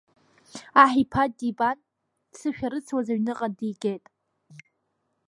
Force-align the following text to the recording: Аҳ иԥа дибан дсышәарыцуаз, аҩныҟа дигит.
Аҳ 0.83 0.93
иԥа 1.01 1.23
дибан 1.37 1.77
дсышәарыцуаз, 2.31 3.07
аҩныҟа 3.13 3.47
дигит. 3.57 4.03